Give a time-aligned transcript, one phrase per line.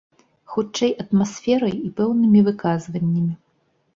[0.53, 3.33] Хутчэй, атмасферай і пэўнымі выказваннямі.